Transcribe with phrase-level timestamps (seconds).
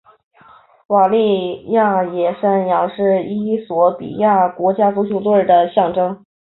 [0.87, 6.25] 瓦利亚野山羊是衣索比亚国家足球队的象征。